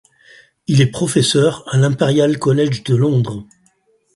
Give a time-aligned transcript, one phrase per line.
[0.65, 3.45] Il est professeur à l'Imperial College de Londres.